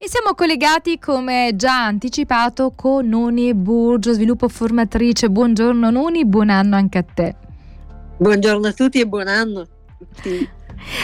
E 0.00 0.08
siamo 0.08 0.36
collegati, 0.36 1.00
come 1.00 1.54
già 1.56 1.86
anticipato, 1.86 2.70
con 2.70 3.08
Nuni 3.08 3.52
Burgio, 3.52 4.12
sviluppo 4.12 4.48
formatrice. 4.48 5.28
Buongiorno 5.28 5.90
Nuni, 5.90 6.24
buon 6.24 6.50
anno 6.50 6.76
anche 6.76 6.98
a 6.98 7.02
te. 7.02 7.34
Buongiorno 8.16 8.68
a 8.68 8.72
tutti 8.72 9.00
e 9.00 9.08
buon 9.08 9.26
anno 9.26 9.62
a 9.62 9.66
tutti. 9.98 10.48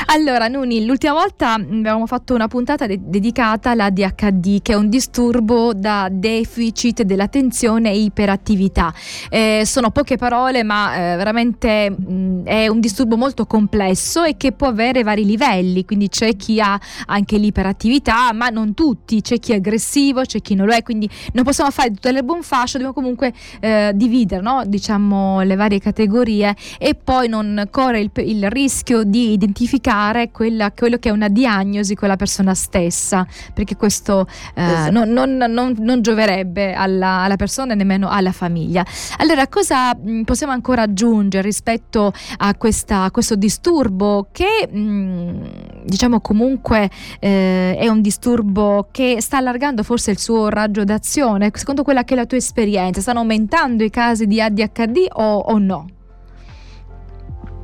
Allora, 0.06 0.48
Nuni, 0.48 0.84
l'ultima 0.84 1.12
volta 1.12 1.54
abbiamo 1.54 2.06
fatto 2.06 2.34
una 2.34 2.48
puntata 2.48 2.86
de- 2.86 3.00
dedicata 3.02 3.70
all'ADHD, 3.70 4.62
che 4.62 4.72
è 4.72 4.76
un 4.76 4.88
disturbo 4.88 5.72
da 5.74 6.08
deficit 6.10 7.02
dell'attenzione 7.02 7.90
e 7.90 7.98
iperattività. 7.98 8.92
Eh, 9.28 9.62
sono 9.64 9.90
poche 9.90 10.16
parole, 10.16 10.62
ma 10.62 10.94
eh, 10.94 11.16
veramente 11.16 11.90
mh, 11.90 12.44
è 12.44 12.68
un 12.68 12.80
disturbo 12.80 13.16
molto 13.16 13.46
complesso 13.46 14.22
e 14.22 14.36
che 14.36 14.52
può 14.52 14.68
avere 14.68 15.02
vari 15.02 15.24
livelli. 15.24 15.84
Quindi 15.84 16.08
c'è 16.08 16.36
chi 16.36 16.60
ha 16.60 16.78
anche 17.06 17.36
l'iperattività, 17.36 18.32
ma 18.32 18.48
non 18.48 18.74
tutti. 18.74 19.20
C'è 19.20 19.38
chi 19.38 19.52
è 19.52 19.56
aggressivo, 19.56 20.22
c'è 20.22 20.40
chi 20.40 20.54
non 20.54 20.66
lo 20.66 20.72
è. 20.72 20.82
Quindi 20.82 21.08
non 21.32 21.44
possiamo 21.44 21.70
fare 21.70 21.90
tutte 21.90 22.12
le 22.12 22.22
buon 22.22 22.42
fascio, 22.42 22.78
dobbiamo 22.78 22.92
comunque 22.92 23.32
eh, 23.60 23.92
dividere, 23.94 24.42
no? 24.42 24.62
diciamo, 24.66 25.42
le 25.42 25.56
varie 25.56 25.80
categorie 25.80 26.54
e 26.78 26.94
poi 26.94 27.28
non 27.28 27.66
corre 27.70 28.00
il, 28.00 28.10
il 28.16 28.48
rischio 28.50 29.02
di 29.02 29.32
identificare 29.32 29.62
identificare 29.64 30.30
quella, 30.30 30.70
quello 30.72 30.98
che 30.98 31.08
è 31.08 31.12
una 31.12 31.28
diagnosi 31.28 31.94
con 31.94 32.08
la 32.08 32.16
persona 32.16 32.54
stessa, 32.54 33.26
perché 33.52 33.76
questo 33.76 34.26
eh, 34.54 34.62
esatto. 34.62 34.92
non, 34.92 35.10
non, 35.10 35.36
non, 35.52 35.74
non, 35.78 36.02
gioverebbe 36.02 36.74
alla, 36.74 37.22
alla, 37.22 37.36
persona 37.36 37.72
e 37.72 37.76
nemmeno 37.76 38.08
alla 38.08 38.32
famiglia. 38.32 38.84
Allora, 39.18 39.48
cosa 39.48 39.94
mh, 39.94 40.22
possiamo 40.22 40.52
ancora 40.52 40.82
aggiungere 40.82 41.42
rispetto 41.42 42.12
a, 42.38 42.54
questa, 42.54 43.04
a 43.04 43.10
questo 43.10 43.36
disturbo 43.36 44.28
che 44.30 44.68
mh, 44.70 45.84
diciamo 45.84 46.20
comunque 46.20 46.90
eh, 47.18 47.76
è 47.76 47.88
un 47.88 48.00
disturbo 48.00 48.88
che 48.90 49.16
sta 49.20 49.38
allargando 49.38 49.82
forse 49.82 50.10
il 50.10 50.18
suo 50.18 50.48
raggio 50.48 50.84
d'azione? 50.84 51.50
Secondo 51.54 51.82
quella 51.82 52.04
che 52.04 52.14
è 52.14 52.16
la 52.16 52.26
tua 52.26 52.36
esperienza, 52.36 53.00
stanno 53.00 53.20
aumentando 53.20 53.82
i 53.82 53.90
casi 53.90 54.26
di 54.26 54.40
ADHD 54.40 55.06
o, 55.12 55.38
o 55.38 55.58
no? 55.58 55.86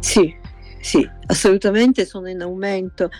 Sì, 0.00 0.34
sì, 0.80 1.08
assolutamente 1.26 2.06
sono 2.06 2.28
in 2.28 2.40
aumento. 2.40 3.10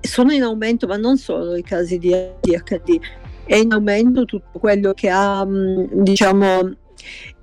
Sono 0.00 0.32
in 0.32 0.42
aumento, 0.42 0.86
ma 0.86 0.96
non 0.96 1.18
solo 1.18 1.54
i 1.54 1.62
casi 1.62 1.98
di 1.98 2.14
ADHD, 2.14 2.98
è 3.44 3.56
in 3.56 3.72
aumento 3.72 4.24
tutto 4.24 4.58
quello 4.58 4.92
che 4.94 5.10
ha, 5.10 5.44
mm, 5.44 5.86
diciamo, 6.02 6.76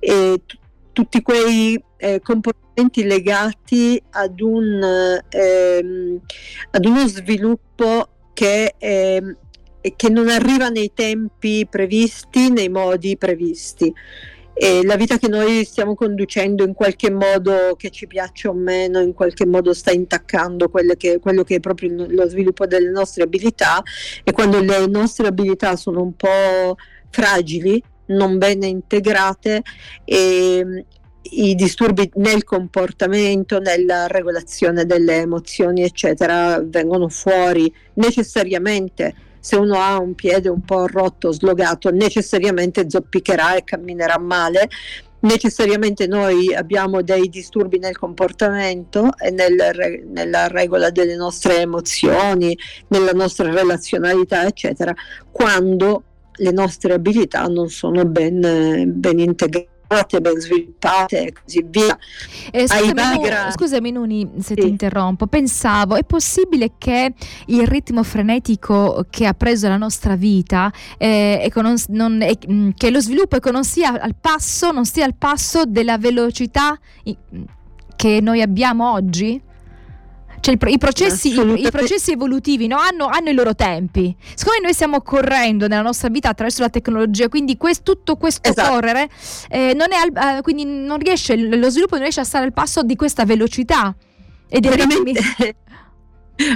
eh, 0.00 0.42
t- 0.44 0.58
tutti 0.92 1.22
quei 1.22 1.80
eh, 1.96 2.20
comportamenti 2.20 3.04
legati 3.04 4.00
ad, 4.10 4.40
un, 4.40 5.20
eh, 5.28 6.20
ad 6.70 6.84
uno 6.84 7.06
sviluppo 7.06 8.08
che, 8.34 8.74
ehm, 8.78 9.36
che 9.94 10.08
non 10.08 10.28
arriva 10.28 10.68
nei 10.70 10.92
tempi 10.92 11.66
previsti, 11.68 12.50
nei 12.50 12.68
modi 12.68 13.16
previsti 13.16 13.92
e 14.60 14.84
la 14.84 14.96
vita 14.96 15.18
che 15.18 15.28
noi 15.28 15.64
stiamo 15.64 15.94
conducendo 15.94 16.64
in 16.64 16.74
qualche 16.74 17.12
modo 17.12 17.76
che 17.76 17.90
ci 17.90 18.08
piaccia 18.08 18.48
o 18.48 18.54
meno, 18.54 18.98
in 18.98 19.14
qualche 19.14 19.46
modo 19.46 19.72
sta 19.72 19.92
intaccando 19.92 20.68
quello 20.68 20.94
che, 20.94 21.20
quello 21.20 21.44
che 21.44 21.56
è 21.56 21.60
proprio 21.60 22.06
lo 22.08 22.28
sviluppo 22.28 22.66
delle 22.66 22.90
nostre 22.90 23.22
abilità. 23.22 23.80
E 24.24 24.32
quando 24.32 24.60
le 24.60 24.86
nostre 24.88 25.28
abilità 25.28 25.76
sono 25.76 26.02
un 26.02 26.16
po' 26.16 26.76
fragili, 27.08 27.80
non 28.06 28.38
bene 28.38 28.66
integrate 28.66 29.62
e 30.04 30.84
i 31.22 31.54
disturbi 31.54 32.10
nel 32.14 32.42
comportamento, 32.42 33.60
nella 33.60 34.08
regolazione 34.08 34.86
delle 34.86 35.18
emozioni, 35.18 35.82
eccetera, 35.82 36.60
vengono 36.64 37.08
fuori 37.08 37.72
necessariamente 37.94 39.14
se 39.40 39.56
uno 39.56 39.74
ha 39.74 39.98
un 39.98 40.14
piede 40.14 40.48
un 40.48 40.62
po' 40.62 40.86
rotto, 40.86 41.32
slogato, 41.32 41.90
necessariamente 41.90 42.88
zoppicherà 42.88 43.56
e 43.56 43.64
camminerà 43.64 44.18
male. 44.18 44.68
Necessariamente 45.20 46.06
noi 46.06 46.54
abbiamo 46.54 47.02
dei 47.02 47.28
disturbi 47.28 47.78
nel 47.78 47.98
comportamento 47.98 49.10
e 49.18 49.30
nel, 49.30 50.04
nella 50.06 50.46
regola 50.46 50.90
delle 50.90 51.16
nostre 51.16 51.60
emozioni, 51.60 52.56
nella 52.88 53.12
nostra 53.12 53.50
relazionalità, 53.50 54.46
eccetera, 54.46 54.94
quando 55.30 56.04
le 56.34 56.52
nostre 56.52 56.92
abilità 56.92 57.46
non 57.46 57.68
sono 57.68 58.04
ben, 58.04 58.92
ben 58.94 59.18
integrate 59.18 59.76
ben 60.20 60.38
sviluppate 60.38 61.26
e 61.26 61.32
così 61.32 61.64
via. 61.66 61.98
Eh, 62.50 62.68
scusami, 62.68 63.18
gra- 63.20 63.50
scusami 63.50 63.90
Nuni 63.90 64.30
se 64.36 64.54
sì. 64.54 64.54
ti 64.54 64.68
interrompo, 64.68 65.26
pensavo 65.26 65.96
è 65.96 66.04
possibile 66.04 66.72
che 66.76 67.14
il 67.46 67.66
ritmo 67.66 68.02
frenetico 68.02 69.06
che 69.08 69.26
ha 69.26 69.34
preso 69.34 69.68
la 69.68 69.76
nostra 69.76 70.14
vita 70.14 70.70
eh, 70.98 71.50
non, 71.56 71.76
non, 71.88 72.22
eh, 72.22 72.38
che 72.76 72.90
lo 72.90 73.00
sviluppo 73.00 73.38
non 73.50 73.64
sia 73.64 73.98
al 74.00 74.14
passo, 74.14 74.70
non 74.70 74.84
stia 74.84 75.04
al 75.04 75.14
passo 75.14 75.64
della 75.64 75.96
velocità 75.98 76.78
che 77.96 78.20
noi 78.20 78.42
abbiamo 78.42 78.92
oggi? 78.92 79.42
Cioè 80.40 80.54
il, 80.54 80.72
i, 80.72 80.78
processi, 80.78 81.28
i, 81.32 81.66
i, 81.66 81.70
processi, 81.70 82.12
evolutivi 82.12 82.66
no? 82.66 82.76
hanno, 82.78 83.06
hanno, 83.06 83.30
i 83.30 83.34
loro 83.34 83.54
tempi. 83.54 84.14
Siccome 84.34 84.58
noi 84.62 84.72
stiamo 84.72 85.00
correndo 85.02 85.66
nella 85.66 85.82
nostra 85.82 86.08
vita 86.08 86.28
attraverso 86.28 86.62
la 86.62 86.70
tecnologia, 86.70 87.28
quindi 87.28 87.56
quest, 87.56 87.82
tutto 87.82 88.16
questo 88.16 88.48
esatto. 88.48 88.70
correre 88.70 89.08
eh, 89.48 89.74
non, 89.74 89.88
al, 89.92 90.38
eh, 90.38 90.42
quindi 90.42 90.64
non 90.64 90.98
riesce, 90.98 91.36
lo 91.36 91.70
sviluppo 91.70 91.94
non 91.94 92.02
riesce 92.02 92.20
a 92.20 92.24
stare 92.24 92.44
al 92.44 92.52
passo 92.52 92.82
di 92.82 92.96
questa 92.96 93.24
velocità. 93.24 93.94
E 94.50 94.60
dei 94.60 94.74
ritmi. 94.74 95.12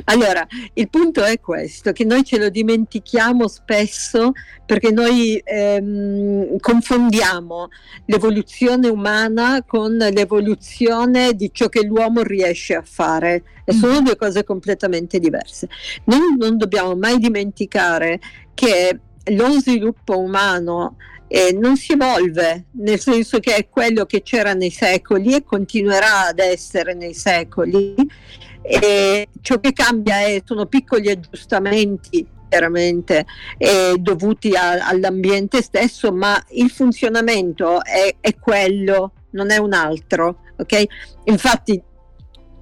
Allora, 0.04 0.47
il 0.75 0.88
punto 0.88 1.25
è 1.25 1.41
questo, 1.41 1.93
che 1.93 2.04
noi 2.04 2.22
ce 2.22 2.38
lo 2.38 2.48
dimentichiamo 2.48 3.48
spesso 3.48 4.32
perché 4.65 4.91
noi 4.93 5.41
ehm, 5.44 6.59
confondiamo 6.59 7.69
l'evoluzione 8.06 8.88
umana 8.88 9.65
con 9.65 9.97
l'evoluzione 9.97 11.34
di 11.34 11.50
ciò 11.53 11.69
che 11.69 11.84
l'uomo 11.84 12.22
riesce 12.22 12.75
a 12.75 12.82
fare 12.82 13.42
e 13.65 13.72
sono 13.72 14.00
mm. 14.00 14.04
due 14.04 14.16
cose 14.16 14.44
completamente 14.44 15.19
diverse. 15.19 15.69
Non, 16.04 16.37
non 16.38 16.56
dobbiamo 16.56 16.94
mai 16.94 17.19
dimenticare 17.19 18.21
che 18.54 18.98
lo 19.25 19.50
sviluppo 19.50 20.19
umano 20.19 20.97
eh, 21.28 21.53
non 21.53 21.76
si 21.76 21.92
evolve, 21.92 22.66
nel 22.72 23.00
senso 23.00 23.41
che 23.41 23.54
è 23.54 23.69
quello 23.69 24.04
che 24.04 24.22
c'era 24.22 24.53
nei 24.53 24.71
secoli 24.71 25.34
e 25.34 25.42
continuerà 25.42 26.26
ad 26.26 26.38
essere 26.38 26.92
nei 26.92 27.15
secoli 27.15 27.94
e 28.62 29.28
ciò 29.41 29.59
che 29.61 29.73
cambia 29.73 30.21
è, 30.21 30.43
sono 30.45 30.67
piccoli 30.67 31.11
aggiustamenti 31.11 32.27
chiaramente 32.49 33.25
eh, 33.56 33.95
dovuti 33.99 34.55
a, 34.55 34.87
all'ambiente 34.87 35.62
stesso, 35.62 36.12
ma 36.12 36.43
il 36.50 36.71
funzionamento 36.71 37.83
è, 37.83 38.17
è 38.21 38.34
quello, 38.39 39.12
non 39.31 39.51
è 39.51 39.56
un 39.56 39.72
altro. 39.72 40.41
Okay? 40.59 40.87
Infatti 41.25 41.83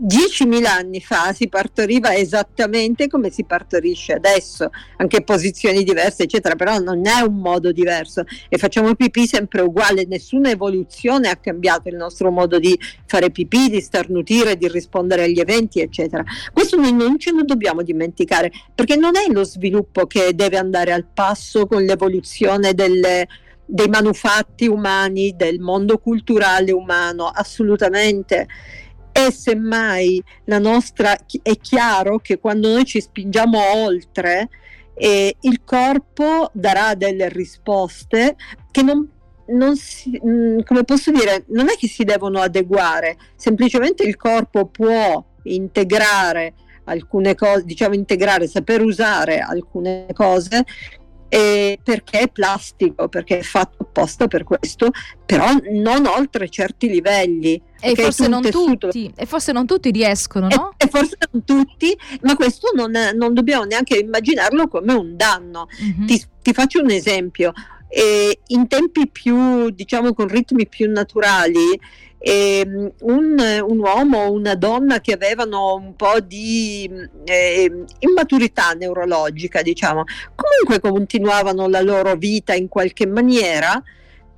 10.000 0.00 0.64
anni 0.64 1.00
fa 1.00 1.32
si 1.32 1.48
partoriva 1.48 2.14
esattamente 2.14 3.06
come 3.06 3.30
si 3.30 3.44
partorisce 3.44 4.14
adesso, 4.14 4.70
anche 4.96 5.22
posizioni 5.22 5.82
diverse, 5.82 6.22
eccetera, 6.22 6.56
però 6.56 6.78
non 6.78 7.06
è 7.06 7.20
un 7.20 7.36
modo 7.36 7.70
diverso 7.70 8.24
e 8.48 8.56
facciamo 8.56 8.94
pipì 8.94 9.26
sempre 9.26 9.60
uguale, 9.60 10.06
nessuna 10.06 10.50
evoluzione 10.50 11.28
ha 11.28 11.36
cambiato 11.36 11.88
il 11.88 11.96
nostro 11.96 12.30
modo 12.30 12.58
di 12.58 12.78
fare 13.06 13.30
pipì, 13.30 13.68
di 13.68 13.80
starnutire, 13.80 14.56
di 14.56 14.68
rispondere 14.68 15.24
agli 15.24 15.38
eventi, 15.38 15.80
eccetera. 15.80 16.24
Questo 16.52 16.76
noi 16.76 16.92
non 16.92 17.18
ce 17.18 17.32
lo 17.32 17.42
dobbiamo 17.44 17.82
dimenticare, 17.82 18.50
perché 18.74 18.96
non 18.96 19.16
è 19.16 19.30
lo 19.30 19.44
sviluppo 19.44 20.06
che 20.06 20.34
deve 20.34 20.56
andare 20.56 20.92
al 20.92 21.04
passo 21.12 21.66
con 21.66 21.82
l'evoluzione 21.82 22.72
delle 22.72 23.28
dei 23.72 23.86
manufatti 23.86 24.66
umani, 24.66 25.34
del 25.36 25.60
mondo 25.60 25.98
culturale 25.98 26.72
umano, 26.72 27.26
assolutamente 27.26 28.48
e 29.12 29.32
semmai 29.32 30.22
la 30.44 30.58
nostra 30.58 31.16
è 31.42 31.56
chiaro 31.56 32.18
che 32.18 32.38
quando 32.38 32.68
noi 32.72 32.84
ci 32.84 33.00
spingiamo 33.00 33.58
oltre 33.76 34.48
eh, 34.94 35.34
il 35.40 35.62
corpo 35.64 36.50
darà 36.52 36.94
delle 36.94 37.28
risposte 37.28 38.36
che 38.70 38.82
non, 38.82 39.08
non 39.48 39.76
si, 39.76 40.20
mm, 40.24 40.60
come 40.64 40.84
posso 40.84 41.10
dire, 41.10 41.44
non 41.48 41.68
è 41.68 41.76
che 41.76 41.88
si 41.88 42.04
devono 42.04 42.40
adeguare, 42.40 43.16
semplicemente 43.34 44.04
il 44.04 44.16
corpo 44.16 44.66
può 44.66 45.24
integrare 45.44 46.54
alcune 46.84 47.34
cose, 47.34 47.64
diciamo 47.64 47.94
integrare, 47.94 48.46
saper 48.46 48.82
usare 48.82 49.38
alcune 49.38 50.06
cose 50.12 50.64
eh, 51.28 51.78
perché 51.82 52.20
è 52.20 52.28
plastico, 52.28 53.08
perché 53.08 53.38
è 53.38 53.42
fatto 53.42 53.84
apposta 53.84 54.26
per 54.26 54.42
questo, 54.42 54.90
però 55.24 55.46
non 55.70 56.06
oltre 56.06 56.48
certi 56.48 56.88
livelli. 56.88 57.62
E 57.80 57.94
forse, 57.94 58.28
non 58.28 58.42
tutti, 58.42 59.12
e 59.16 59.26
forse 59.26 59.52
non 59.52 59.66
tutti 59.66 59.90
riescono, 59.90 60.48
no? 60.48 60.72
E, 60.76 60.84
e 60.84 60.88
forse 60.88 61.16
non 61.30 61.44
tutti, 61.44 61.96
ma 62.22 62.36
questo 62.36 62.70
non, 62.74 62.92
non, 63.14 63.34
dobbiamo 63.34 63.64
neanche 63.64 63.96
immaginarlo 63.96 64.68
come 64.68 64.92
un 64.92 65.16
danno. 65.16 65.68
Mm-hmm. 65.82 66.06
Ti, 66.06 66.24
ti, 66.42 66.52
faccio 66.52 66.80
un 66.80 66.90
esempio. 66.90 67.52
e 67.88 68.40
in 68.48 68.68
tempi 68.68 69.08
più, 69.08 69.70
diciamo, 69.70 70.12
con 70.12 70.28
ritmi 70.28 70.68
più 70.68 70.90
naturali, 70.90 71.78
eh, 72.22 72.92
un, 73.00 73.62
un, 73.66 73.78
uomo 73.78 74.18
o 74.18 74.32
una 74.32 74.54
donna 74.54 75.00
che 75.00 75.14
avevano 75.14 75.74
un 75.74 75.96
po' 75.96 76.20
di 76.20 76.88
eh, 77.24 77.84
immaturità 78.00 78.72
neurologica, 78.72 79.62
diciamo, 79.62 80.04
comunque 80.34 80.80
continuavano 80.80 81.66
la 81.66 81.80
loro 81.80 82.14
vita 82.16 82.52
in 82.54 82.68
qualche 82.68 83.06
maniera 83.06 83.82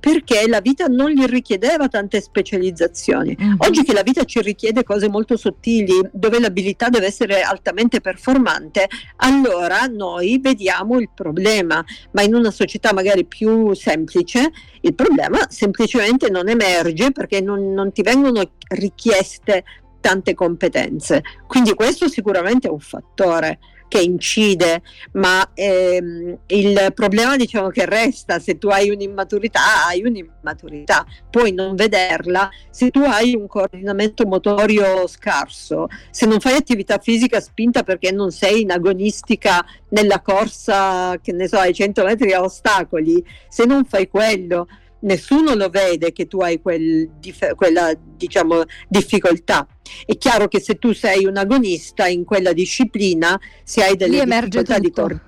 perché 0.03 0.49
la 0.49 0.59
vita 0.59 0.87
non 0.87 1.11
gli 1.11 1.23
richiedeva 1.23 1.87
tante 1.87 2.19
specializzazioni. 2.19 3.37
Mm-hmm. 3.39 3.53
Oggi 3.59 3.83
che 3.83 3.93
la 3.93 4.03
vita 4.03 4.25
ci 4.25 4.41
richiede 4.41 4.83
cose 4.83 5.07
molto 5.07 5.37
sottili, 5.37 5.93
dove 6.11 6.41
l'abilità 6.41 6.89
deve 6.89 7.05
essere 7.05 7.41
altamente 7.41 8.01
performante, 8.01 8.89
allora 9.15 9.85
noi 9.85 10.39
vediamo 10.41 10.99
il 10.99 11.09
problema, 11.15 11.81
ma 12.11 12.21
in 12.21 12.35
una 12.35 12.51
società 12.51 12.91
magari 12.91 13.23
più 13.23 13.73
semplice 13.75 14.51
il 14.81 14.93
problema 14.93 15.39
semplicemente 15.47 16.29
non 16.29 16.49
emerge 16.49 17.13
perché 17.13 17.39
non, 17.39 17.71
non 17.71 17.93
ti 17.93 18.01
vengono 18.01 18.41
richieste 18.71 19.63
tante 20.01 20.33
competenze. 20.33 21.23
Quindi 21.47 21.73
questo 21.75 22.09
sicuramente 22.09 22.67
è 22.67 22.71
un 22.71 22.81
fattore 22.81 23.59
che 23.93 24.01
incide, 24.01 24.81
ma 25.11 25.47
ehm, 25.53 26.39
il 26.47 26.91
problema 26.95 27.37
diciamo 27.37 27.69
che 27.69 27.85
resta, 27.85 28.39
se 28.39 28.57
tu 28.57 28.69
hai 28.69 28.89
un'immaturità, 28.89 29.85
hai 29.87 30.01
un'immaturità, 30.03 31.05
puoi 31.29 31.51
non 31.51 31.75
vederla 31.75 32.49
se 32.71 32.89
tu 32.89 33.01
hai 33.01 33.35
un 33.35 33.45
coordinamento 33.45 34.25
motorio 34.25 35.05
scarso, 35.05 35.89
se 36.09 36.25
non 36.25 36.39
fai 36.39 36.55
attività 36.55 36.97
fisica 36.97 37.39
spinta 37.39 37.83
perché 37.83 38.11
non 38.11 38.31
sei 38.31 38.61
in 38.61 38.71
agonistica 38.71 39.63
nella 39.89 40.21
corsa, 40.21 41.19
che 41.21 41.31
ne 41.31 41.47
so, 41.47 41.59
ai 41.59 41.75
100 41.75 42.03
metri 42.03 42.33
a 42.33 42.41
ostacoli, 42.41 43.23
se 43.47 43.65
non 43.65 43.85
fai 43.85 44.07
quello, 44.07 44.67
nessuno 45.03 45.53
lo 45.55 45.69
vede 45.69 46.11
che 46.11 46.27
tu 46.27 46.39
hai 46.39 46.61
quel, 46.61 47.09
quella 47.55 47.93
diciamo, 47.97 48.63
difficoltà. 48.87 49.67
È 50.05 50.17
chiaro 50.17 50.47
che 50.47 50.59
se 50.59 50.75
tu 50.75 50.93
sei 50.93 51.25
un 51.25 51.37
agonista 51.37 52.07
in 52.07 52.23
quella 52.25 52.53
disciplina, 52.53 53.39
se 53.63 53.83
hai 53.83 53.95
delle 53.95 54.23
difficoltà 54.23 54.75
tutto. 54.75 54.79
di 54.79 54.91
corpo, 54.91 55.21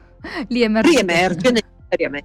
riemerge 0.47 1.51
necessariamente, 1.51 1.73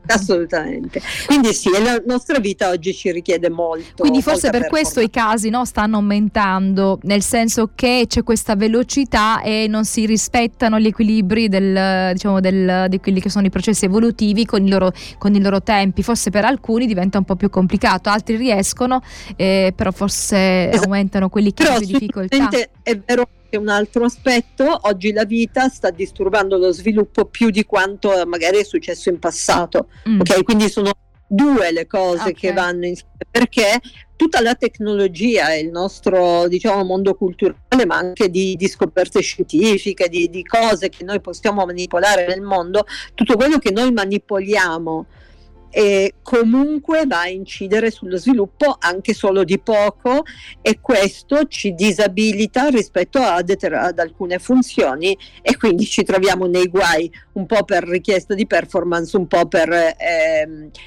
assolutamente. 0.07 1.01
Quindi 1.27 1.53
sì, 1.53 1.71
la 1.71 2.03
nostra 2.07 2.39
vita 2.39 2.71
oggi 2.71 2.95
ci 2.95 3.11
richiede 3.13 3.49
molto. 3.51 4.03
Quindi 4.03 4.23
forse 4.23 4.51
per 4.51 4.67
questo 4.69 5.01
i 5.01 5.11
casi 5.11 5.49
no, 5.51 5.65
stanno 5.65 5.97
aumentando, 5.97 6.99
nel 7.03 7.23
senso 7.23 7.71
che 7.75 8.05
c'è 8.07 8.23
questa 8.23 8.57
velocità 8.57 9.43
e 9.43 9.67
non 9.69 9.85
si 9.85 10.07
rispettano 10.07 10.79
gli 10.79 10.87
equilibri 10.87 11.49
del, 11.49 12.13
diciamo, 12.13 12.41
del, 12.41 12.87
di 12.89 13.01
quelli 13.01 13.21
che 13.21 13.31
sono 13.31 13.47
i 13.47 13.51
processi 13.51 13.85
evolutivi 13.85 14.45
con 14.45 14.67
i, 14.67 14.71
loro, 14.71 14.93
con 15.19 15.35
i 15.35 15.41
loro 15.41 15.63
tempi. 15.63 16.03
Forse 16.03 16.31
per 16.31 16.45
alcuni 16.45 16.87
diventa 16.87 17.19
un 17.19 17.25
po' 17.25 17.37
più 17.37 17.51
complicato, 17.51 18.09
altri 18.09 18.37
riescono, 18.37 19.03
eh, 19.37 19.73
però 19.75 19.91
forse 19.91 20.69
esatto. 20.69 20.85
aumentano 20.85 21.29
quelli 21.29 21.53
che 21.53 21.65
hanno 21.65 21.79
più 21.79 21.87
difficoltà. 21.87 22.49
È 22.83 22.99
vero 22.99 23.29
che 23.51 23.59
un 23.59 23.69
altro 23.69 24.05
aspetto, 24.05 24.79
oggi 24.83 25.13
la 25.13 25.25
vita 25.25 25.69
sta 25.69 25.91
disturbando 25.91 26.57
lo 26.57 26.73
sviluppo 26.73 27.27
più 27.27 27.51
di 27.51 27.65
quanto 27.65 28.11
magari 28.27 28.59
è 28.59 28.65
successo 28.65 29.11
in 29.11 29.19
passato. 29.19 29.89
Mm. 30.09 30.21
Ok, 30.21 30.43
quindi 30.45 30.71
sono 30.71 30.93
due 31.27 31.71
le 31.71 31.87
cose 31.87 32.23
okay. 32.23 32.33
che 32.33 32.53
vanno 32.53 32.87
insieme 32.87 33.27
perché 33.31 33.81
tutta 34.17 34.41
la 34.41 34.55
tecnologia 34.55 35.53
e 35.53 35.61
il 35.61 35.71
nostro 35.71 36.47
diciamo, 36.49 36.85
mondo 36.85 37.15
culturale, 37.15 37.87
ma 37.87 37.97
anche 37.97 38.29
di, 38.29 38.55
di 38.57 38.69
scoperte 38.69 39.21
scientifiche, 39.21 40.09
di, 40.09 40.29
di 40.29 40.45
cose 40.45 40.89
che 40.89 41.05
noi 41.05 41.21
possiamo 41.21 41.65
manipolare 41.65 42.27
nel 42.27 42.43
mondo, 42.43 42.85
tutto 43.15 43.37
quello 43.37 43.59
che 43.59 43.71
noi 43.71 43.93
manipoliamo 43.93 45.07
e 45.71 46.15
comunque 46.23 47.05
va 47.07 47.21
a 47.21 47.29
incidere 47.29 47.91
sullo 47.91 48.17
sviluppo 48.17 48.77
anche 48.79 49.15
solo 49.15 49.45
di 49.45 49.59
poco 49.59 50.25
e 50.61 50.81
questo 50.81 51.47
ci 51.47 51.75
disabilita 51.75 52.69
rispetto 52.69 53.21
ad, 53.21 53.55
ad 53.73 53.99
alcune 53.99 54.39
funzioni 54.39 55.17
e 55.43 55.57
quindi 55.57 55.85
ci 55.85 56.03
troviamo 56.03 56.47
nei 56.47 56.67
guai 56.67 57.11
un 57.33 57.47
po' 57.47 57.65
per 57.65 57.85
richiesta 57.85 58.35
di 58.35 58.47
performance, 58.47 59.17
un 59.17 59.27
po' 59.27 59.47
per 59.47 59.71
eh, 59.73 59.97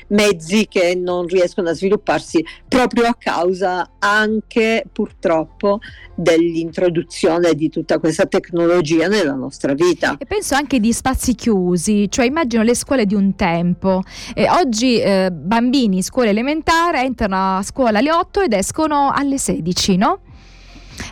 mezzi 0.07 0.67
che 0.67 0.95
non 0.95 1.25
riescono 1.25 1.69
a 1.69 1.73
svilupparsi 1.73 2.43
proprio 2.67 3.05
a 3.05 3.15
causa 3.17 3.91
anche 3.99 4.83
purtroppo 4.91 5.79
dell'introduzione 6.15 7.53
di 7.53 7.69
tutta 7.69 7.99
questa 7.99 8.25
tecnologia 8.25 9.07
nella 9.07 9.33
nostra 9.33 9.73
vita. 9.73 10.17
E 10.17 10.25
penso 10.25 10.55
anche 10.55 10.79
di 10.79 10.93
spazi 10.93 11.33
chiusi, 11.33 12.09
cioè 12.09 12.25
immagino 12.25 12.63
le 12.63 12.75
scuole 12.75 13.05
di 13.05 13.15
un 13.15 13.35
tempo. 13.35 14.01
Eh, 14.33 14.49
oggi 14.49 14.99
eh, 14.99 15.29
bambini, 15.31 16.01
scuola 16.03 16.29
elementare, 16.29 17.01
entrano 17.01 17.57
a 17.57 17.63
scuola 17.63 17.99
alle 17.99 18.11
8 18.11 18.41
ed 18.41 18.53
escono 18.53 19.11
alle 19.13 19.37
16, 19.37 19.97
no? 19.97 20.19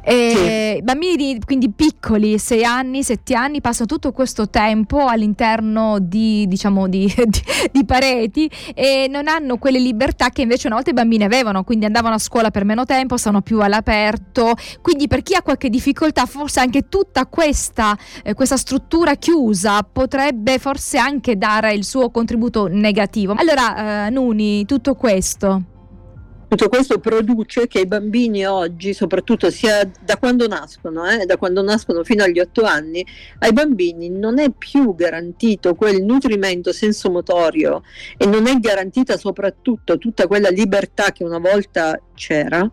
E 0.03 0.75
sì. 0.77 0.83
bambini 0.83 1.39
quindi 1.43 1.69
piccoli, 1.69 2.37
6 2.37 2.63
anni, 2.63 3.03
7 3.03 3.35
anni, 3.35 3.61
passano 3.61 3.87
tutto 3.87 4.11
questo 4.11 4.49
tempo 4.49 5.05
all'interno 5.05 5.99
di, 5.99 6.45
diciamo, 6.47 6.87
di, 6.87 7.05
di, 7.27 7.41
di, 7.71 7.85
pareti 7.85 8.49
e 8.73 9.07
non 9.09 9.27
hanno 9.27 9.57
quelle 9.57 9.79
libertà 9.79 10.29
che 10.29 10.41
invece 10.41 10.67
una 10.67 10.75
volta 10.75 10.91
i 10.91 10.93
bambini 10.93 11.23
avevano, 11.23 11.63
quindi 11.63 11.85
andavano 11.85 12.15
a 12.15 12.19
scuola 12.19 12.51
per 12.51 12.65
meno 12.65 12.85
tempo, 12.85 13.17
stanno 13.17 13.41
più 13.41 13.61
all'aperto. 13.61 14.53
Quindi 14.81 15.07
per 15.07 15.21
chi 15.21 15.35
ha 15.35 15.41
qualche 15.41 15.69
difficoltà, 15.69 16.25
forse 16.25 16.59
anche 16.59 16.87
tutta 16.89 17.25
questa, 17.25 17.97
eh, 18.23 18.33
questa 18.33 18.57
struttura 18.57 19.15
chiusa 19.15 19.83
potrebbe 19.83 20.57
forse 20.59 20.97
anche 20.97 21.37
dare 21.37 21.73
il 21.73 21.83
suo 21.83 22.09
contributo 22.09 22.67
negativo. 22.67 23.33
Allora, 23.37 24.05
eh, 24.05 24.09
Nuni, 24.09 24.65
tutto 24.65 24.95
questo. 24.95 25.70
Tutto 26.51 26.67
questo 26.67 26.99
produce 26.99 27.65
che 27.65 27.79
i 27.79 27.85
bambini 27.85 28.45
oggi, 28.45 28.93
soprattutto 28.93 29.49
sia 29.49 29.89
da 30.03 30.17
quando 30.17 30.49
nascono, 30.49 31.09
eh, 31.09 31.25
da 31.25 31.37
quando 31.37 31.61
nascono 31.61 32.03
fino 32.03 32.23
agli 32.23 32.41
otto 32.41 32.63
anni, 32.63 33.05
ai 33.39 33.53
bambini 33.53 34.09
non 34.09 34.37
è 34.37 34.49
più 34.49 34.93
garantito 34.93 35.75
quel 35.75 36.03
nutrimento 36.03 36.73
sensomotorio 36.73 37.83
e 38.17 38.25
non 38.25 38.47
è 38.47 38.59
garantita 38.59 39.15
soprattutto 39.15 39.97
tutta 39.97 40.27
quella 40.27 40.49
libertà 40.49 41.13
che 41.13 41.23
una 41.23 41.39
volta 41.39 41.97
c'era 42.15 42.69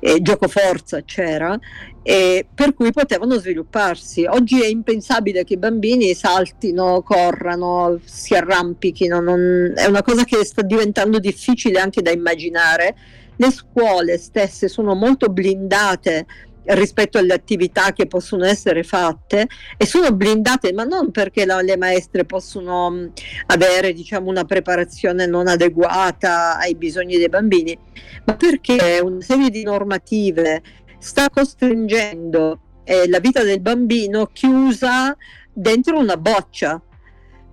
eh, 0.00 0.20
gioco 0.20 0.48
forza 0.48 1.02
c'era, 1.02 1.58
eh, 2.02 2.46
per 2.54 2.74
cui 2.74 2.92
potevano 2.92 3.38
svilupparsi. 3.38 4.24
Oggi 4.26 4.62
è 4.62 4.66
impensabile 4.66 5.44
che 5.44 5.54
i 5.54 5.58
bambini 5.58 6.14
saltino, 6.14 7.02
corrano, 7.02 7.98
si 8.04 8.34
arrampichino, 8.34 9.20
non, 9.20 9.72
è 9.74 9.86
una 9.86 10.02
cosa 10.02 10.24
che 10.24 10.44
sta 10.44 10.62
diventando 10.62 11.18
difficile 11.18 11.80
anche 11.80 12.02
da 12.02 12.10
immaginare. 12.10 12.96
Le 13.36 13.50
scuole 13.50 14.18
stesse 14.18 14.68
sono 14.68 14.94
molto 14.94 15.28
blindate 15.28 16.26
rispetto 16.66 17.18
alle 17.18 17.34
attività 17.34 17.92
che 17.92 18.06
possono 18.06 18.44
essere 18.44 18.82
fatte 18.82 19.48
e 19.76 19.86
sono 19.86 20.12
blindate 20.12 20.72
ma 20.72 20.84
non 20.84 21.10
perché 21.10 21.44
la, 21.44 21.60
le 21.60 21.76
maestre 21.76 22.24
possono 22.24 22.90
mh, 22.90 23.12
avere 23.46 23.92
diciamo 23.92 24.30
una 24.30 24.44
preparazione 24.44 25.26
non 25.26 25.46
adeguata 25.46 26.58
ai 26.58 26.74
bisogni 26.74 27.16
dei 27.16 27.28
bambini 27.28 27.78
ma 28.24 28.34
perché 28.36 29.00
una 29.02 29.20
serie 29.20 29.50
di 29.50 29.62
normative 29.62 30.62
sta 30.98 31.28
costringendo 31.28 32.60
eh, 32.84 33.08
la 33.08 33.18
vita 33.18 33.42
del 33.42 33.60
bambino 33.60 34.26
chiusa 34.26 35.16
dentro 35.52 35.98
una 35.98 36.16
boccia 36.16 36.80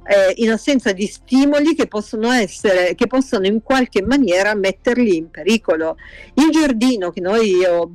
eh, 0.04 0.34
in 0.38 0.52
assenza 0.52 0.92
di 0.92 1.06
stimoli 1.06 1.76
che 1.76 1.88
possono 1.88 2.32
essere, 2.32 2.96
che 2.96 3.08
possono 3.08 3.46
in 3.46 3.62
qualche 3.62 4.02
maniera 4.02 4.56
metterli 4.56 5.16
in 5.16 5.30
pericolo. 5.30 5.98
Il 6.34 6.50
giardino 6.50 7.12
che 7.12 7.22
noi 7.22 7.56
io, 7.56 7.92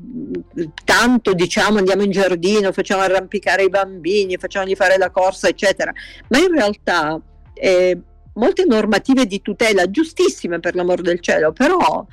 tanto 0.84 1.32
diciamo 1.32 1.78
andiamo 1.78 2.02
in 2.02 2.10
giardino, 2.10 2.72
facciamo 2.72 3.02
arrampicare 3.02 3.64
i 3.64 3.68
bambini, 3.68 4.36
facciamogli 4.36 4.74
fare 4.74 4.98
la 4.98 5.10
corsa, 5.10 5.48
eccetera, 5.48 5.92
ma 6.28 6.38
in 6.38 6.50
realtà 6.52 7.20
eh, 7.54 8.00
molte 8.34 8.64
normative 8.64 9.26
di 9.26 9.42
tutela, 9.42 9.90
giustissime 9.90 10.60
per 10.60 10.74
l'amor 10.74 11.00
del 11.00 11.20
cielo, 11.20 11.52
però 11.52 12.06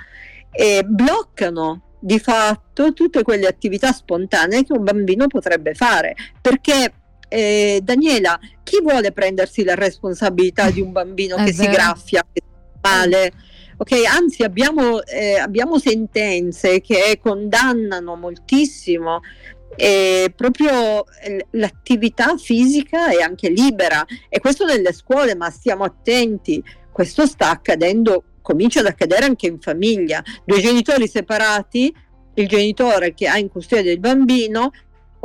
eh, 0.52 0.84
bloccano 0.84 1.92
di 2.00 2.20
fatto 2.20 2.92
tutte 2.92 3.24
quelle 3.24 3.48
attività 3.48 3.94
spontanee 3.94 4.64
che 4.64 4.74
un 4.74 4.84
bambino 4.84 5.28
potrebbe 5.28 5.74
fare, 5.74 6.16
perché 6.42 6.92
eh, 7.34 7.80
Daniela, 7.82 8.40
chi 8.64 8.80
vuole 8.82 9.12
prendersi 9.12 9.64
la 9.64 9.76
responsabilità 9.76 10.70
di 10.70 10.82
un 10.82 10.92
bambino 10.92 11.36
che 11.38 11.52
si 11.52 11.68
graffia 11.68 12.24
male? 12.82 13.32
Ok, 13.78 13.92
anzi 14.08 14.44
abbiamo, 14.44 15.04
eh, 15.04 15.40
abbiamo 15.40 15.80
sentenze 15.80 16.80
che 16.80 17.20
condannano 17.22 18.16
moltissimo 18.16 19.22
eh, 19.76 20.32
proprio 20.36 21.04
l'attività 21.52 22.38
fisica 22.38 23.10
è 23.10 23.22
anche 23.22 23.50
libera 23.50 24.06
e 24.30 24.40
questo 24.40 24.66
nelle 24.66 24.94
scuole, 24.94 25.36
ma 25.36 25.50
stiamo 25.50 25.84
attenti, 25.84 26.64
questo 26.92 27.26
sta 27.26 27.50
accadendo, 27.50 28.24
comincia 28.42 28.82
ad 28.82 28.86
accadere 28.86 29.26
anche 29.26 29.48
in 29.48 29.60
famiglia, 29.60 30.24
due 30.46 30.60
genitori 30.60 31.08
separati, 31.08 31.94
il 32.36 32.48
genitore 32.48 33.14
che 33.14 33.28
ha 33.28 33.38
in 33.38 33.50
custodia 33.50 33.92
il 33.92 34.00
bambino 34.00 34.72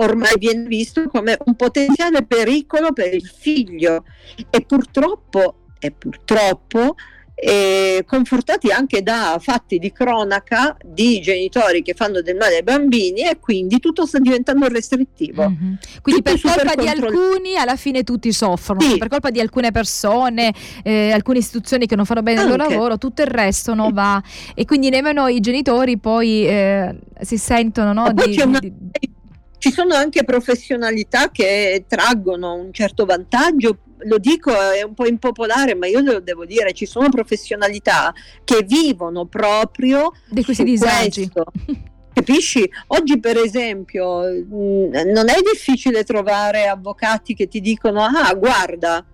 ormai 0.00 0.34
viene 0.38 0.64
visto 0.64 1.08
come 1.08 1.36
un 1.44 1.54
potenziale 1.54 2.24
pericolo 2.24 2.92
per 2.92 3.14
il 3.14 3.26
figlio 3.26 4.04
e 4.50 4.60
purtroppo, 4.62 5.56
e 5.78 5.90
purtroppo 5.90 6.94
e 7.40 8.02
confortati 8.04 8.72
anche 8.72 9.00
da 9.00 9.38
fatti 9.40 9.78
di 9.78 9.92
cronaca 9.92 10.76
di 10.84 11.20
genitori 11.20 11.82
che 11.82 11.94
fanno 11.94 12.20
del 12.20 12.34
male 12.34 12.56
ai 12.56 12.62
bambini 12.64 13.20
e 13.20 13.38
quindi 13.38 13.78
tutto 13.78 14.06
sta 14.06 14.18
diventando 14.18 14.66
restrittivo. 14.66 15.48
Mm-hmm. 15.48 15.74
Quindi 16.02 16.22
tutto 16.22 16.48
per 16.48 16.56
colpa 16.56 16.74
di 16.74 16.88
alcuni 16.88 17.56
alla 17.56 17.76
fine 17.76 18.02
tutti 18.02 18.32
soffrono, 18.32 18.80
sì. 18.80 18.98
per 18.98 19.06
colpa 19.06 19.30
di 19.30 19.38
alcune 19.38 19.70
persone, 19.70 20.52
eh, 20.82 21.12
alcune 21.12 21.38
istituzioni 21.38 21.86
che 21.86 21.94
non 21.94 22.06
fanno 22.06 22.22
bene 22.22 22.40
anche. 22.40 22.52
il 22.52 22.58
loro 22.58 22.70
lavoro, 22.70 22.98
tutto 22.98 23.22
il 23.22 23.28
resto 23.28 23.72
non 23.72 23.92
va 23.92 24.20
e 24.56 24.64
quindi 24.64 24.90
nemmeno 24.90 25.28
i 25.28 25.38
genitori 25.38 25.96
poi 25.96 26.44
eh, 26.44 26.98
si 27.20 27.38
sentono 27.38 27.92
no, 27.92 28.12
di, 28.12 28.40
una... 28.40 28.58
di, 28.58 28.72
ci 29.58 29.70
sono 29.70 29.94
anche 29.94 30.24
professionalità 30.24 31.30
che 31.30 31.84
traggono 31.86 32.54
un 32.54 32.72
certo 32.72 33.04
vantaggio 33.04 33.78
lo 34.00 34.18
dico, 34.18 34.52
è 34.52 34.82
un 34.82 34.94
po' 34.94 35.06
impopolare, 35.06 35.74
ma 35.74 35.86
io 35.86 36.00
lo 36.00 36.20
devo 36.20 36.44
dire, 36.44 36.72
ci 36.72 36.86
sono 36.86 37.08
professionalità 37.08 38.12
che 38.44 38.64
vivono 38.64 39.24
proprio 39.26 40.12
di 40.28 40.44
questi 40.44 40.64
disagi. 40.64 41.28
Questo. 41.28 41.52
Capisci? 42.12 42.68
Oggi 42.88 43.20
per 43.20 43.36
esempio 43.36 44.22
mm, 44.22 44.92
non 45.12 45.28
è 45.28 45.40
difficile 45.40 46.02
trovare 46.02 46.66
avvocati 46.66 47.34
che 47.34 47.46
ti 47.46 47.60
dicono 47.60 48.02
ah 48.02 48.34
guarda, 48.34 49.04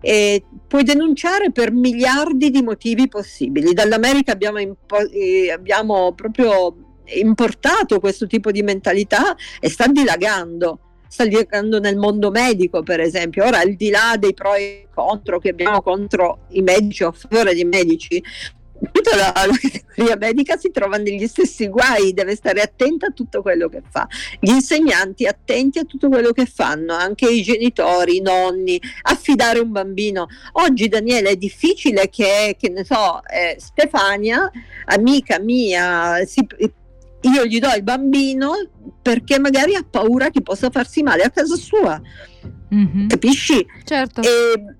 eh, 0.00 0.42
puoi 0.66 0.82
denunciare 0.82 1.52
per 1.52 1.72
miliardi 1.72 2.50
di 2.50 2.62
motivi 2.62 3.08
possibili. 3.08 3.74
Dall'America 3.74 4.32
abbiamo, 4.32 4.58
impo- 4.58 5.10
eh, 5.10 5.50
abbiamo 5.50 6.12
proprio 6.12 6.87
importato 7.14 8.00
questo 8.00 8.26
tipo 8.26 8.50
di 8.50 8.62
mentalità 8.62 9.36
e 9.60 9.68
sta 9.68 9.86
dilagando 9.86 10.80
sta 11.08 11.24
diventando 11.24 11.80
nel 11.80 11.96
mondo 11.96 12.30
medico, 12.30 12.82
per 12.82 13.00
esempio. 13.00 13.44
Ora, 13.44 13.60
al 13.60 13.74
di 13.74 13.88
là 13.88 14.16
dei 14.18 14.34
pro 14.34 14.54
e 14.54 14.88
contro 14.94 15.38
che 15.38 15.48
abbiamo 15.48 15.80
contro 15.80 16.40
i 16.50 16.60
medici 16.60 17.02
o 17.02 17.08
a 17.08 17.12
favore 17.12 17.54
dei 17.54 17.64
medici, 17.64 18.22
tutta 18.92 19.16
la, 19.16 19.32
la, 19.34 19.56
categoria 19.60 20.16
medica 20.16 20.56
si 20.56 20.70
trova 20.70 20.96
negli 20.96 21.26
stessi 21.26 21.66
guai, 21.68 22.12
deve 22.12 22.36
stare 22.36 22.60
attenta 22.60 23.06
a 23.06 23.10
tutto 23.10 23.42
quello 23.42 23.68
che 23.68 23.82
fa. 23.88 24.06
Gli 24.38 24.50
insegnanti 24.50 25.26
attenti 25.26 25.78
a 25.78 25.84
tutto 25.84 26.08
quello 26.08 26.30
che 26.32 26.46
fanno, 26.46 26.94
anche 26.94 27.28
i 27.28 27.42
genitori, 27.42 28.16
i 28.16 28.20
nonni, 28.20 28.80
affidare 29.02 29.58
un 29.58 29.72
bambino. 29.72 30.26
Oggi 30.52 30.88
Daniele 30.88 31.30
è 31.30 31.36
difficile 31.36 32.08
che, 32.08 32.56
che 32.58 32.68
ne 32.68 32.84
so, 32.84 33.20
eh, 33.24 33.56
Stefania, 33.58 34.50
amica 34.86 35.40
mia, 35.40 36.24
si, 36.24 36.46
io 37.22 37.44
gli 37.44 37.58
do 37.58 37.68
il 37.74 37.82
bambino 37.82 38.52
perché 39.02 39.38
magari 39.38 39.74
ha 39.74 39.84
paura 39.88 40.30
che 40.30 40.42
possa 40.42 40.70
farsi 40.70 41.02
male 41.02 41.22
a 41.22 41.30
casa 41.30 41.56
sua. 41.56 42.00
Mm-hmm. 42.74 43.08
Capisci? 43.08 43.66
Certo. 43.84 44.20
E, 44.20 44.76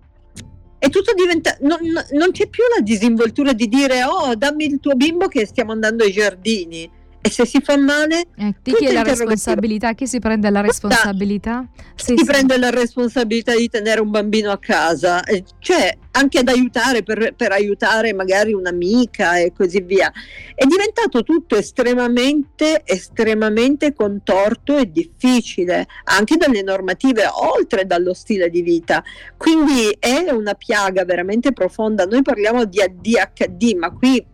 e 0.78 0.88
tutto 0.88 1.12
diventa. 1.14 1.57
Non, 1.61 1.78
non, 2.12 2.30
c'è 2.30 2.49
più 2.49 2.62
la 2.76 2.83
disinvoltura 2.83 3.52
di 3.52 3.68
dire: 3.68 4.04
Oh, 4.04 4.35
dammi 4.35 4.66
il 4.66 4.78
tuo 4.80 4.95
bimbo 4.95 5.26
che 5.28 5.47
stiamo 5.47 5.73
andando 5.73 6.04
ai 6.04 6.12
giardini. 6.12 6.97
E 7.21 7.30
se 7.30 7.45
si 7.45 7.61
fa 7.61 7.76
male, 7.76 8.26
eh, 8.37 8.54
di 8.62 8.73
chi 8.75 8.87
è 8.87 8.92
la 8.92 9.02
responsabilità? 9.02 9.92
Chi 9.92 10.07
si 10.07 10.21
prende 10.21 10.50
la 10.50 10.61
responsabilità? 10.61 11.66
Sì, 11.97 12.12
si 12.12 12.18
sì. 12.18 12.25
prende 12.25 12.57
la 12.59 12.71
responsabilità 12.71 13.57
di 13.57 13.68
tenere 13.68 14.00
un 14.00 14.11
bambino 14.11 14.52
a 14.52 14.59
casa, 14.59 15.21
cioè 15.59 15.99
anche 16.18 16.40
ad 16.40 16.48
aiutare 16.48 17.02
per, 17.02 17.34
per, 17.37 17.52
aiutare 17.52 18.12
magari 18.12 18.52
un'amica 18.52 19.38
e 19.38 19.52
così 19.52 19.80
via. 19.80 20.12
È 20.54 20.64
diventato 20.66 21.22
tutto 21.22 21.56
estremamente, 21.56 22.82
estremamente 22.84 23.94
contorto 23.94 24.76
e 24.76 24.90
difficile, 24.90 25.87
anche 26.04 26.37
dalle 26.37 26.62
normative, 26.62 27.25
oltre 27.32 27.87
dallo 27.87 28.14
stile 28.14 28.50
di 28.50 28.62
vita. 28.62 29.02
Quindi 29.37 29.96
è 29.98 30.30
una 30.30 30.54
piaga 30.54 31.04
veramente 31.04 31.52
profonda. 31.52 32.04
Noi 32.04 32.22
parliamo 32.22 32.64
di 32.64 32.80
ADHD, 32.80 33.75
ma 33.76 33.90
qui 33.92 34.25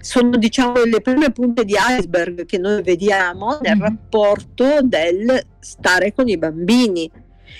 sono 0.00 0.36
diciamo 0.36 0.84
le 0.84 1.00
prime 1.00 1.32
punte 1.32 1.64
di 1.64 1.74
iceberg 1.76 2.44
che 2.44 2.58
noi 2.58 2.82
vediamo 2.82 3.58
nel 3.62 3.76
mm-hmm. 3.76 3.80
rapporto 3.80 4.82
del 4.82 5.42
stare 5.58 6.12
con 6.12 6.28
i 6.28 6.36
bambini. 6.36 7.10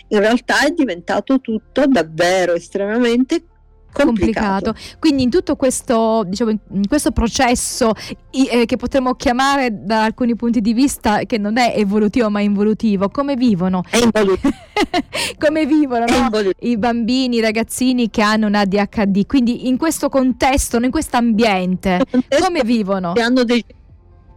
In 0.09 0.19
realtà 0.19 0.67
è 0.67 0.71
diventato 0.71 1.41
tutto 1.41 1.87
davvero 1.87 2.53
estremamente 2.53 3.43
complicato. 3.95 4.73
complicato. 4.73 4.99
Quindi 4.99 5.23
in 5.23 5.31
tutto 5.31 5.57
questo, 5.57 6.25
diciamo, 6.27 6.51
in 6.51 6.87
questo 6.89 7.13
processo 7.13 7.93
eh, 8.31 8.67
che 8.67 8.77
potremmo 8.77 9.15
chiamare 9.15 9.85
da 9.85 10.05
alcuni 10.05 10.35
punti 10.35 10.61
di 10.61 10.73
vista 10.73 11.21
che 11.21 11.39
non 11.39 11.57
è 11.57 11.75
evolutivo 11.77 12.29
ma 12.31 12.41
involutivo, 12.41 13.09
come 13.09 13.37
vivono? 13.37 13.83
Come 15.39 15.67
vivono 15.67 16.05
no? 16.07 16.31
i 16.61 16.77
bambini, 16.77 17.37
i 17.37 17.41
ragazzini 17.41 18.11
che 18.11 18.23
hanno 18.23 18.47
un 18.47 18.55
ADHD? 18.55 19.27
Quindi 19.27 19.69
in 19.69 19.77
questo 19.77 20.09
contesto, 20.09 20.79
in 20.79 20.91
questo 20.91 21.17
ambiente, 21.17 22.05
come 22.41 22.63
vivono? 22.65 23.13
Hanno 23.17 23.45
dei 23.45 23.65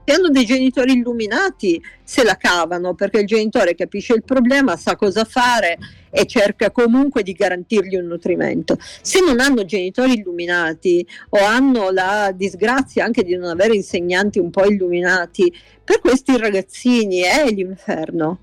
se 0.08 0.14
hanno 0.14 0.30
dei 0.30 0.46
genitori 0.46 0.94
illuminati 0.94 1.84
se 2.02 2.24
la 2.24 2.38
cavano 2.38 2.94
perché 2.94 3.20
il 3.20 3.26
genitore 3.26 3.76
capisce 3.76 4.14
il 4.14 4.24
problema, 4.24 4.78
sa 4.78 4.96
cosa 4.96 5.26
fare 5.26 5.78
e 6.10 6.26
cerca 6.26 6.72
comunque 6.72 7.24
di 7.24 7.34
garantirgli 7.34 7.98
un 7.98 8.06
nutrimento. 8.06 8.78
Se 9.02 9.20
non 9.20 9.42
hanno 9.42 9.66
genitori 9.66 10.14
illuminati 10.14 11.06
o 11.32 11.40
hanno 11.44 11.92
la 11.92 12.32
disgrazia 12.34 13.04
anche 13.04 13.24
di 13.24 13.36
non 13.36 13.50
avere 13.50 13.76
insegnanti 13.76 14.40
un 14.40 14.50
po' 14.50 14.64
illuminati, 14.64 15.54
per 15.84 16.00
questi 16.00 16.38
ragazzini 16.38 17.20
è 17.20 17.46
l'inferno. 17.50 18.40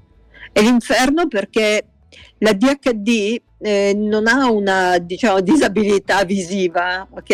È 0.52 0.60
l'inferno 0.60 1.28
perché 1.28 1.86
la 2.38 2.52
DHD 2.52 3.40
eh, 3.62 3.94
non 3.96 4.26
ha 4.26 4.50
una 4.50 4.98
diciamo, 4.98 5.40
disabilità 5.40 6.24
visiva, 6.24 7.08
ok? 7.10 7.32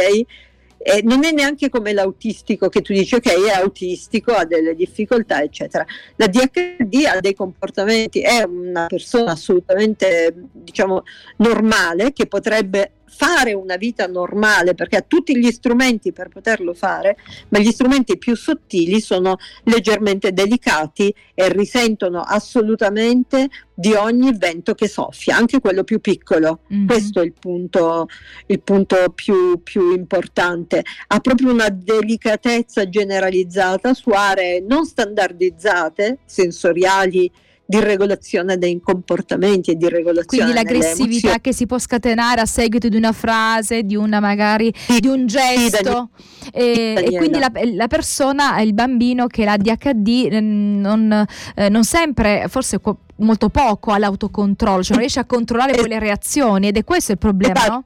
Eh, 0.83 1.03
non 1.03 1.25
è 1.25 1.31
neanche 1.31 1.69
come 1.69 1.93
l'autistico 1.93 2.71
che 2.71 2.81
tu 2.81 2.95
dici 2.95 3.15
ok 3.15 3.47
è 3.47 3.51
autistico, 3.51 4.33
ha 4.33 4.47
delle 4.47 4.75
difficoltà 4.75 5.43
eccetera. 5.43 5.85
La 6.17 6.27
DHD 6.27 7.05
ha 7.07 7.21
dei 7.21 7.35
comportamenti, 7.35 8.21
è 8.21 8.43
una 8.43 8.87
persona 8.87 9.33
assolutamente 9.33 10.33
diciamo 10.53 11.03
normale 11.37 12.13
che 12.13 12.27
potrebbe 12.27 12.93
fare 13.13 13.53
una 13.53 13.77
vita 13.77 14.07
normale 14.07 14.75
perché 14.75 14.97
ha 14.97 15.05
tutti 15.07 15.37
gli 15.37 15.51
strumenti 15.51 16.13
per 16.13 16.29
poterlo 16.29 16.73
fare, 16.75 17.17
ma 17.49 17.59
gli 17.59 17.71
strumenti 17.71 18.17
più 18.17 18.37
sottili 18.37 19.01
sono 19.01 19.37
leggermente 19.65 20.33
delicati 20.33 21.13
e 21.35 21.49
risentono 21.49 22.21
assolutamente 22.21 23.49
di 23.75 23.95
ogni 23.95 24.33
vento 24.37 24.75
che 24.75 24.89
soffia, 24.89 25.37
anche 25.37 25.59
quello 25.61 25.85
più 25.85 26.01
piccolo. 26.01 26.61
Mm-hmm. 26.73 26.87
Questo 26.87 27.21
è 27.21 27.25
il 27.25 27.33
punto, 27.33 28.09
il 28.47 28.61
punto 28.61 29.11
più, 29.15 29.61
più 29.63 29.93
importante. 29.93 30.85
Ha 31.09 31.19
proprio 31.19 31.51
una 31.53 31.69
delicatezza 31.69 32.89
generalizzata 32.89 33.93
su 33.93 34.11
aree 34.11 34.61
non 34.61 34.85
standardizzate, 34.85 36.19
sensoriali 36.25 37.31
di 37.71 37.79
regolazione 37.79 38.59
dei 38.59 38.81
comportamenti 38.83 39.71
e 39.71 39.77
di 39.77 39.89
regolazione 39.89 40.27
Quindi 40.27 40.53
l'aggressività 40.53 41.39
che 41.39 41.53
si 41.53 41.67
può 41.67 41.79
scatenare 41.79 42.41
a 42.41 42.47
seguito 42.47 42.89
di 42.89 42.97
una 42.97 43.13
frase, 43.13 43.85
di 43.85 43.95
una 43.95 44.19
magari 44.19 44.73
di 44.99 45.07
un 45.07 45.27
gesto 45.27 46.11
e, 46.53 46.95
e, 46.97 47.17
quindi 47.17 47.39
la, 47.39 47.53
la, 47.75 47.87
persona, 47.87 48.61
il 48.61 48.75
bambino 48.75 49.29
che 49.29 49.45
ha 49.45 49.57
l'ADHD 49.57 50.33
non, 50.33 51.25
eh, 51.55 51.69
non 51.69 51.85
sempre, 51.85 52.47
forse 52.49 52.81
molto 53.17 53.51
poco 53.51 53.93
ha 53.93 53.99
l'autocontrollo, 53.99 54.83
cioè 54.83 54.93
non 54.93 55.01
riesce 55.01 55.21
a 55.21 55.25
controllare 55.25 55.77
quelle 55.77 56.01
reazioni 56.01 56.67
ed 56.67 56.77
è 56.77 56.83
questo 56.83 57.13
il 57.13 57.19
problema, 57.19 57.55
esatto. 57.55 57.73
no? 57.73 57.85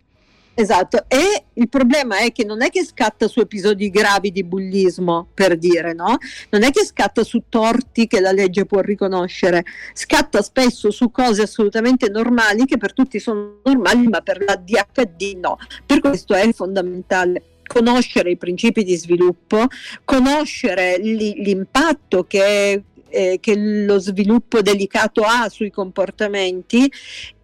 Esatto, 0.57 1.05
e 1.09 1.47
il 1.55 1.69
problema 1.69 2.19
è 2.19 2.31
che 2.31 2.45
non 2.45 2.63
è 2.63 2.71
che 2.71 2.85
scatta 2.85 3.27
su 3.27 3.41
episodi 3.41 3.91
gravi 3.91 4.31
di 4.31 4.45
bullismo, 4.45 5.27
per 5.35 5.59
dire, 5.59 5.93
no? 5.95 6.17
Non 6.51 6.63
è 6.63 6.71
che 6.71 6.85
scatta 6.85 7.25
su 7.25 7.45
torti 7.49 8.07
che 8.07 8.21
la 8.21 8.31
legge 8.31 8.65
può 8.65 8.79
riconoscere, 8.79 9.65
scatta 9.93 10.43
spesso 10.43 10.93
su 10.93 11.11
cose 11.11 11.43
assolutamente 11.43 12.09
normali 12.09 12.67
che 12.67 12.77
per 12.77 12.93
tutti 12.93 13.19
sono 13.19 13.59
normali, 13.65 14.07
ma 14.07 14.21
per 14.21 14.45
la 14.45 14.55
DHD 14.55 15.39
no. 15.41 15.59
Per 15.85 15.99
questo 15.99 16.35
è 16.35 16.53
fondamentale 16.53 17.43
conoscere 17.67 18.31
i 18.31 18.37
principi 18.37 18.85
di 18.85 18.95
sviluppo, 18.95 19.67
conoscere 20.05 20.99
l'impatto 20.99 22.25
che 22.25 22.85
eh, 23.15 23.39
che 23.41 23.55
lo 23.57 24.01
sviluppo 24.01 24.61
delicato 24.61 25.23
ha 25.23 25.49
sui 25.49 25.71
comportamenti 25.71 26.91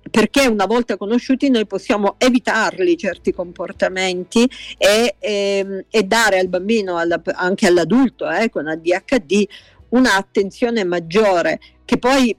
perché 0.09 0.47
una 0.47 0.66
volta 0.66 0.97
conosciuti 0.97 1.50
noi 1.50 1.66
possiamo 1.66 2.14
evitarli 2.19 2.97
certi 2.97 3.33
comportamenti 3.33 4.49
e, 4.78 5.16
e, 5.19 5.59
ehm, 5.59 5.85
e 5.90 6.02
dare 6.04 6.38
al 6.38 6.49
bambino, 6.49 6.97
alla, 6.97 7.21
anche 7.35 7.66
all'adulto 7.66 8.28
eh, 8.30 8.50
con 8.50 8.66
ADHD, 8.66 9.47
un'attenzione 9.90 10.85
maggiore 10.85 11.61
che 11.85 11.99
poi 11.99 12.35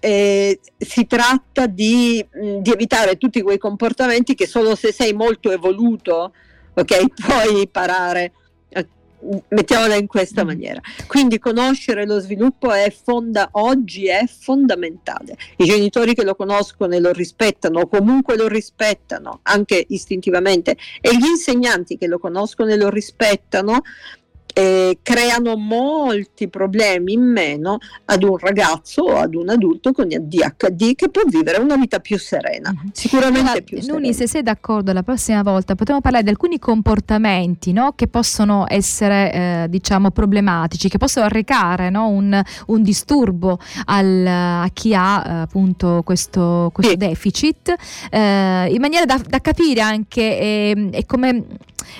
eh, 0.00 0.60
si 0.76 1.06
tratta 1.06 1.66
di, 1.66 2.24
di, 2.60 2.70
evitare 2.70 3.16
tutti 3.16 3.40
quei 3.40 3.58
comportamenti 3.58 4.34
che 4.34 4.46
solo 4.46 4.74
se 4.74 4.92
sei 4.92 5.14
molto 5.14 5.50
evoluto 5.50 6.32
ok 6.74 7.04
puoi 7.26 7.66
parare 7.68 8.32
mettiamola 9.48 9.94
in 9.94 10.06
questa 10.06 10.42
mm. 10.42 10.46
maniera. 10.46 10.80
Quindi 11.06 11.38
conoscere 11.38 12.06
lo 12.06 12.18
sviluppo 12.20 12.72
è 12.72 12.90
fonda- 12.90 13.48
oggi 13.52 14.06
è 14.06 14.24
fondamentale. 14.26 15.36
I 15.56 15.64
genitori 15.64 16.14
che 16.14 16.24
lo 16.24 16.34
conoscono 16.34 16.94
e 16.94 17.00
lo 17.00 17.12
rispettano, 17.12 17.80
o 17.80 17.88
comunque 17.88 18.36
lo 18.36 18.48
rispettano 18.48 19.40
anche 19.42 19.84
istintivamente, 19.88 20.76
e 21.00 21.16
gli 21.16 21.26
insegnanti 21.26 21.96
che 21.96 22.06
lo 22.06 22.18
conoscono 22.18 22.70
e 22.70 22.76
lo 22.76 22.88
rispettano, 22.90 23.82
eh, 24.54 24.98
creano 25.02 25.56
molti 25.56 26.48
problemi 26.48 27.12
in 27.12 27.22
meno 27.22 27.78
ad 28.06 28.22
un 28.22 28.38
ragazzo 28.38 29.02
o 29.02 29.16
ad 29.16 29.34
un 29.34 29.48
adulto 29.48 29.92
con 29.92 30.06
ADHD 30.10 30.94
che 30.94 31.08
può 31.10 31.22
vivere 31.26 31.58
una 31.58 31.76
vita 31.76 31.98
più 31.98 32.16
serena, 32.18 32.72
mm-hmm. 32.72 32.88
sicuramente 32.92 33.40
allora, 33.40 33.60
più 33.60 33.80
serena. 33.80 33.98
Nuni, 33.98 34.14
se 34.14 34.28
sei 34.28 34.42
d'accordo, 34.42 34.92
la 34.92 35.02
prossima 35.02 35.42
volta 35.42 35.74
potremmo 35.74 36.00
parlare 36.00 36.22
di 36.22 36.30
alcuni 36.30 36.58
comportamenti 36.58 37.72
no, 37.72 37.92
che 37.96 38.06
possono 38.06 38.64
essere 38.68 39.32
eh, 39.32 39.66
diciamo 39.68 40.12
problematici, 40.12 40.88
che 40.88 40.98
possono 40.98 41.26
arrecare 41.26 41.90
no, 41.90 42.06
un, 42.06 42.40
un, 42.66 42.82
disturbo 42.82 43.58
al, 43.86 44.24
a 44.26 44.70
chi 44.72 44.94
ha 44.94 45.24
eh, 45.26 45.32
appunto 45.40 46.02
questo, 46.04 46.70
questo 46.72 46.92
sì. 46.92 46.96
deficit, 46.96 47.74
eh, 48.10 48.68
in 48.70 48.80
maniera 48.80 49.04
da, 49.04 49.20
da 49.26 49.40
capire 49.40 49.80
anche 49.80 50.38
ehm, 50.38 51.04
come 51.06 51.44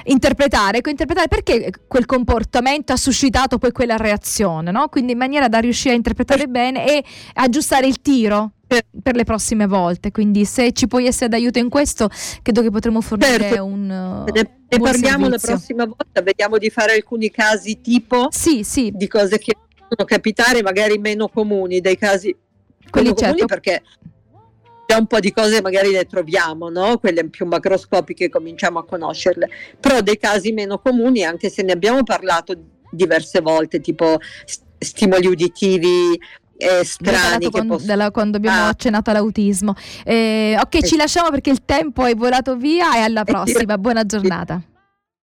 interpretare, 0.04 0.78
ecco, 0.78 0.90
interpretare 0.90 1.28
perché 1.28 1.70
quel 1.86 2.06
comportamento 2.06 2.92
ha 2.92 2.96
suscitato 2.96 3.58
poi 3.58 3.72
quella 3.72 3.96
reazione, 3.96 4.70
no? 4.70 4.88
quindi 4.88 5.12
in 5.12 5.18
maniera 5.18 5.48
da 5.48 5.58
riuscire 5.58 5.94
a 5.94 5.96
interpretare 5.96 6.46
bene 6.46 6.86
e 6.86 7.04
aggiustare 7.34 7.86
il 7.86 8.00
tiro 8.00 8.52
per 9.02 9.14
le 9.14 9.24
prossime 9.24 9.66
volte. 9.66 10.10
Quindi, 10.10 10.44
se 10.44 10.72
ci 10.72 10.86
puoi 10.86 11.06
essere 11.06 11.28
d'aiuto 11.28 11.58
in 11.58 11.68
questo, 11.68 12.08
credo 12.42 12.62
che 12.62 12.70
potremo 12.70 13.00
fornire 13.00 13.38
certo. 13.38 13.64
un. 13.64 14.24
Uh, 14.26 14.32
ne, 14.32 14.50
ne 14.68 14.78
parliamo 14.78 15.28
servizio. 15.28 15.28
la 15.28 15.38
prossima 15.38 15.84
volta. 15.84 16.22
Vediamo 16.22 16.58
di 16.58 16.70
fare 16.70 16.94
alcuni 16.94 17.30
casi 17.30 17.80
tipo 17.80 18.28
sì, 18.30 18.64
sì. 18.64 18.90
di 18.92 19.06
cose 19.06 19.38
che 19.38 19.54
possono 19.68 20.04
capitare, 20.06 20.62
magari 20.62 20.98
meno 20.98 21.28
comuni, 21.28 21.80
dei 21.80 21.96
casi 21.96 22.34
quelli 22.90 23.14
certo. 23.16 23.46
perché 23.46 23.82
già 24.86 24.98
un 24.98 25.06
po' 25.06 25.20
di 25.20 25.32
cose 25.32 25.62
magari 25.62 25.90
le 25.90 26.04
troviamo, 26.04 26.68
no? 26.68 26.98
quelle 26.98 27.28
più 27.28 27.46
macroscopiche 27.46 28.28
cominciamo 28.28 28.78
a 28.78 28.84
conoscerle, 28.84 29.48
però 29.80 30.00
dei 30.00 30.18
casi 30.18 30.52
meno 30.52 30.78
comuni, 30.78 31.24
anche 31.24 31.50
se 31.50 31.62
ne 31.62 31.72
abbiamo 31.72 32.02
parlato 32.02 32.54
diverse 32.90 33.40
volte, 33.40 33.80
tipo 33.80 34.18
stimoli 34.78 35.26
uditivi 35.26 36.18
eh, 36.56 36.84
strani 36.84 37.50
quando, 37.50 37.74
posso... 37.74 37.86
della, 37.86 38.10
quando 38.10 38.36
abbiamo 38.36 38.62
ah. 38.62 38.68
accennato 38.68 39.10
all'autismo. 39.10 39.74
Eh, 40.04 40.56
ok, 40.58 40.74
eh. 40.74 40.82
ci 40.82 40.96
lasciamo 40.96 41.30
perché 41.30 41.50
il 41.50 41.64
tempo 41.64 42.04
è 42.04 42.14
volato 42.14 42.56
via 42.56 42.96
e 42.96 43.00
alla 43.00 43.24
prossima. 43.26 43.78
Buona 43.78 44.04
giornata. 44.04 44.62